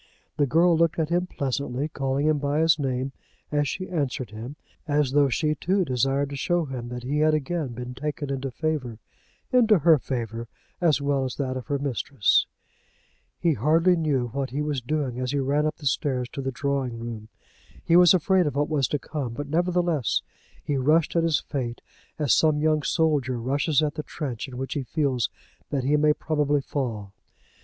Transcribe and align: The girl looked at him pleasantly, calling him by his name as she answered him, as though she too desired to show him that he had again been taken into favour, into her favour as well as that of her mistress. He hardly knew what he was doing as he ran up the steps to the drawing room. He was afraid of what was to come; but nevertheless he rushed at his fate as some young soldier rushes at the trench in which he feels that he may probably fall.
The 0.37 0.47
girl 0.47 0.75
looked 0.75 0.97
at 0.97 1.09
him 1.09 1.27
pleasantly, 1.27 1.87
calling 1.87 2.25
him 2.25 2.39
by 2.39 2.61
his 2.61 2.79
name 2.79 3.11
as 3.51 3.67
she 3.67 3.87
answered 3.87 4.31
him, 4.31 4.55
as 4.87 5.11
though 5.11 5.29
she 5.29 5.53
too 5.53 5.85
desired 5.85 6.31
to 6.31 6.35
show 6.35 6.65
him 6.65 6.89
that 6.89 7.03
he 7.03 7.19
had 7.19 7.35
again 7.35 7.73
been 7.73 7.93
taken 7.93 8.31
into 8.31 8.49
favour, 8.49 8.97
into 9.53 9.77
her 9.77 9.99
favour 9.99 10.47
as 10.81 11.03
well 11.03 11.23
as 11.23 11.35
that 11.35 11.55
of 11.55 11.67
her 11.67 11.77
mistress. 11.77 12.47
He 13.37 13.53
hardly 13.53 13.95
knew 13.95 14.29
what 14.29 14.49
he 14.49 14.63
was 14.63 14.81
doing 14.81 15.19
as 15.19 15.33
he 15.33 15.37
ran 15.39 15.67
up 15.67 15.75
the 15.77 15.85
steps 15.85 16.29
to 16.29 16.41
the 16.41 16.51
drawing 16.51 16.97
room. 16.97 17.29
He 17.85 17.95
was 17.95 18.15
afraid 18.15 18.47
of 18.47 18.55
what 18.55 18.69
was 18.69 18.87
to 18.87 18.97
come; 18.97 19.33
but 19.33 19.49
nevertheless 19.49 20.23
he 20.63 20.77
rushed 20.77 21.15
at 21.15 21.21
his 21.21 21.41
fate 21.41 21.79
as 22.17 22.33
some 22.33 22.57
young 22.59 22.81
soldier 22.81 23.39
rushes 23.39 23.83
at 23.83 23.93
the 23.93 24.01
trench 24.01 24.47
in 24.47 24.57
which 24.57 24.73
he 24.73 24.81
feels 24.81 25.29
that 25.69 25.83
he 25.83 25.95
may 25.95 26.13
probably 26.13 26.61
fall. 26.61 27.13